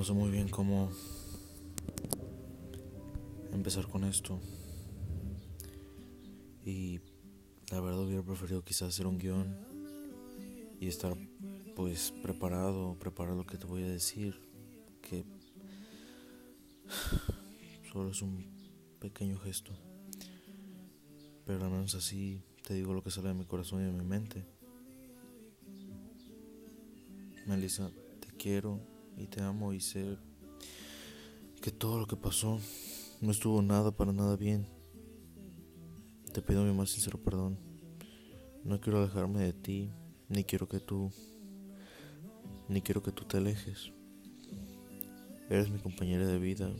[0.00, 0.90] No sé muy bien cómo
[3.52, 4.40] empezar con esto.
[6.64, 7.00] Y
[7.70, 9.54] la verdad hubiera preferido quizás hacer un guion
[10.80, 11.14] y estar
[11.76, 14.40] pues preparado, preparar lo que te voy a decir,
[15.02, 15.26] que
[17.92, 18.46] solo es un
[19.00, 19.72] pequeño gesto.
[21.44, 24.06] Pero al menos así te digo lo que sale de mi corazón y de mi
[24.06, 24.46] mente.
[27.46, 27.90] Melissa,
[28.20, 30.16] te quiero y te amo y sé
[31.60, 32.58] que todo lo que pasó
[33.20, 34.66] no estuvo nada para nada bien.
[36.32, 37.58] Te pido mi más sincero perdón.
[38.64, 39.90] No quiero alejarme de ti,
[40.28, 41.10] ni quiero que tú,
[42.68, 43.92] ni quiero que tú te alejes.
[45.48, 46.70] Eres mi compañera de vida.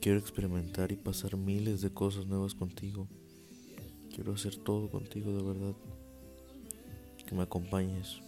[0.00, 3.08] Quiero experimentar y pasar miles de cosas nuevas contigo.
[4.14, 5.76] Quiero hacer todo contigo de verdad.
[7.26, 8.20] Que me acompañes.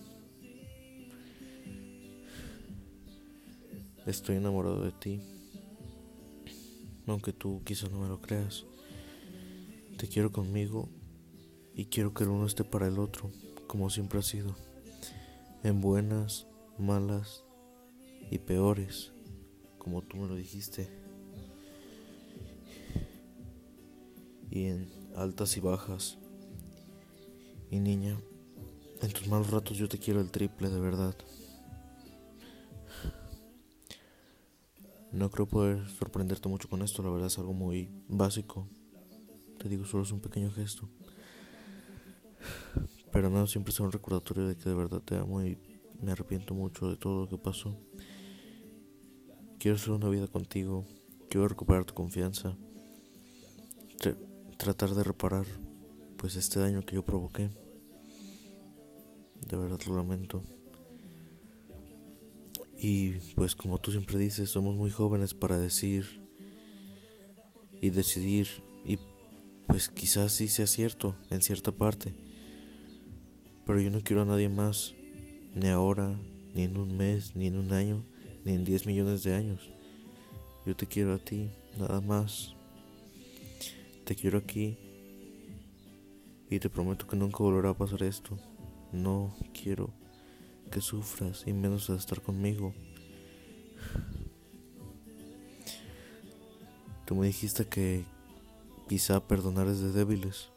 [4.07, 5.21] Estoy enamorado de ti.
[7.07, 8.65] Aunque tú quizás no me lo creas.
[9.99, 10.89] Te quiero conmigo
[11.75, 13.31] y quiero que el uno esté para el otro,
[13.67, 14.57] como siempre ha sido.
[15.63, 16.47] En buenas,
[16.79, 17.45] malas
[18.31, 19.13] y peores,
[19.79, 20.89] como tú me lo dijiste.
[24.51, 26.19] Y en altas y bajas.
[27.71, 28.19] Y niña,
[29.03, 31.15] en tus malos ratos yo te quiero el triple de verdad.
[35.13, 38.69] No creo poder sorprenderte mucho con esto, la verdad es algo muy básico.
[39.59, 40.89] Te digo, solo es un pequeño gesto.
[43.13, 45.59] Pero no siempre es un recordatorio de que de verdad te amo y
[46.01, 47.77] me arrepiento mucho de todo lo que pasó.
[49.59, 50.87] Quiero hacer una vida contigo,
[51.29, 52.57] quiero recuperar tu confianza,
[54.57, 55.47] tratar de reparar
[56.17, 57.51] pues este daño que yo provoqué.
[59.49, 60.43] De verdad lo lamento.
[62.83, 66.23] Y pues como tú siempre dices, somos muy jóvenes para decir
[67.79, 68.49] y decidir
[68.87, 68.99] y
[69.67, 72.15] pues quizás sí sea cierto en cierta parte.
[73.67, 74.95] Pero yo no quiero a nadie más,
[75.55, 76.19] ni ahora,
[76.55, 78.03] ni en un mes, ni en un año,
[78.47, 79.71] ni en 10 millones de años.
[80.65, 82.55] Yo te quiero a ti, nada más.
[84.07, 84.79] Te quiero aquí
[86.49, 88.39] y te prometo que nunca volverá a pasar esto.
[88.91, 89.93] No quiero
[90.71, 92.75] que sufras y menos de estar conmigo.
[97.07, 98.05] Tú me dijiste que
[98.89, 100.51] quizá perdonar es de débiles.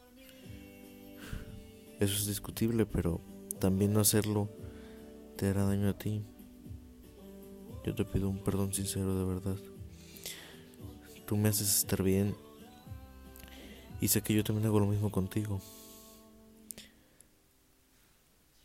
[2.00, 3.20] Eso es discutible, pero
[3.58, 4.48] también no hacerlo
[5.36, 6.24] te hará daño a ti.
[7.84, 9.56] Yo te pido un perdón sincero de verdad.
[11.26, 12.36] Tú me haces estar bien
[14.00, 15.60] y sé que yo también hago lo mismo contigo.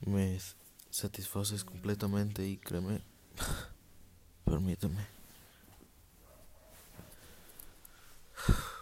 [0.05, 0.33] Me
[0.99, 3.01] satisfaces completamente y créeme,
[4.45, 5.07] permíteme.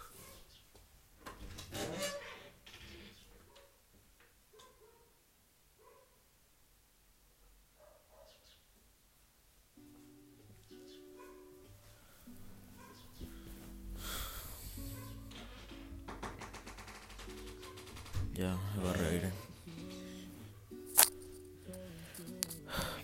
[18.34, 19.47] Ya, agarré aire.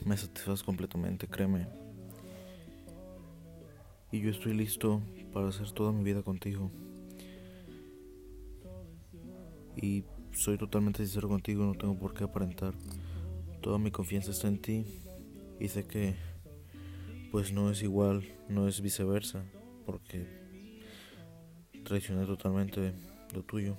[0.05, 1.67] Me satisfaces completamente, créeme.
[4.13, 5.01] Y yo estoy listo
[5.33, 6.71] para hacer toda mi vida contigo.
[9.77, 12.75] Y soy totalmente sincero contigo, no tengo por qué aparentar.
[13.61, 14.85] Toda mi confianza está en ti.
[15.59, 16.15] Y sé que,
[17.31, 19.45] pues no es igual, no es viceversa,
[19.87, 20.27] porque
[21.85, 22.93] traicioné totalmente
[23.33, 23.77] lo tuyo.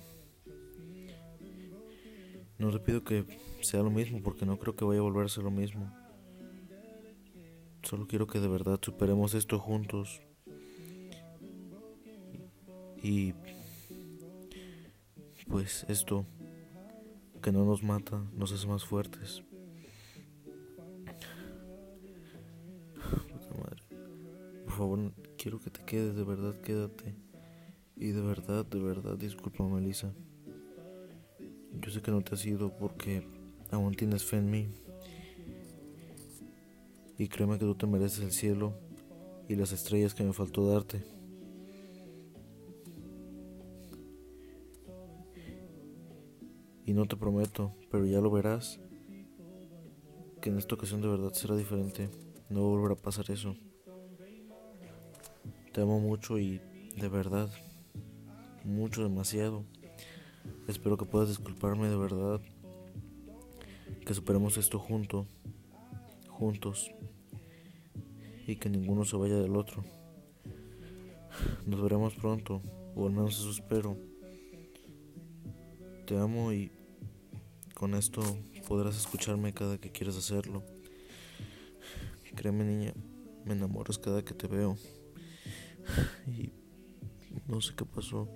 [2.58, 3.24] No te pido que
[3.60, 5.92] sea lo mismo porque no creo que vaya a volver a ser lo mismo.
[7.86, 10.20] Solo quiero que de verdad superemos esto juntos.
[13.00, 13.32] Y
[15.46, 16.26] pues esto
[17.40, 19.44] que no nos mata nos hace más fuertes.
[24.64, 27.14] Por favor, quiero que te quedes, de verdad, quédate.
[27.94, 30.12] Y de verdad, de verdad, disculpa, Melissa.
[31.80, 33.24] Yo sé que no te has ido porque
[33.70, 34.85] aún tienes fe en mí.
[37.18, 38.74] Y créeme que tú te mereces el cielo
[39.48, 41.02] y las estrellas que me faltó darte.
[46.84, 48.78] Y no te prometo, pero ya lo verás,
[50.40, 52.08] que en esta ocasión de verdad será diferente.
[52.48, 53.56] No volverá a pasar eso.
[55.72, 56.60] Te amo mucho y
[56.96, 57.50] de verdad,
[58.64, 59.64] mucho, demasiado.
[60.68, 62.40] Espero que puedas disculparme de verdad.
[64.04, 65.26] Que superemos esto junto,
[66.36, 66.90] juntos.
[68.46, 69.84] y que ninguno se vaya del otro.
[71.66, 72.62] Nos veremos pronto,
[72.94, 73.96] o al menos eso espero.
[76.06, 76.70] Te amo y
[77.74, 78.22] con esto
[78.68, 80.62] podrás escucharme cada que quieras hacerlo.
[82.36, 82.92] Créeme niña,
[83.44, 84.76] me enamoras cada que te veo.
[86.26, 86.52] Y
[87.48, 88.28] no sé qué pasó.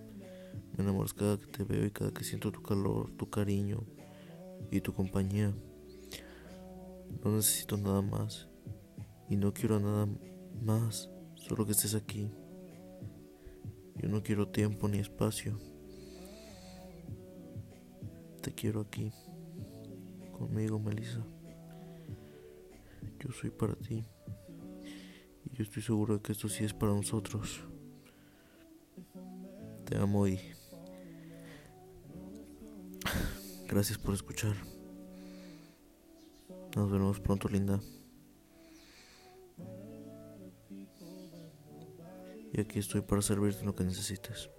[0.77, 3.85] Me enamoras cada que te veo y cada que siento tu calor, tu cariño
[4.71, 5.55] y tu compañía.
[7.25, 8.49] No necesito nada más.
[9.29, 10.09] Y no quiero nada
[10.63, 12.31] más, solo que estés aquí.
[13.97, 15.59] Yo no quiero tiempo ni espacio.
[18.41, 19.13] Te quiero aquí,
[20.33, 21.25] conmigo, Melissa.
[23.19, 24.05] Yo soy para ti.
[25.45, 27.61] Y yo estoy seguro de que esto sí es para nosotros.
[29.85, 30.41] Te amo y...
[33.69, 34.70] Gracias por escuchar.
[36.77, 37.81] Nos vemos pronto, linda.
[42.53, 44.51] Y aquí estoy para servirte lo que necesites.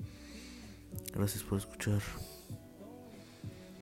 [1.13, 2.01] Gracias por escuchar.